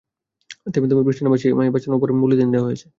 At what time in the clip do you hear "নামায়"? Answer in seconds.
1.23-1.41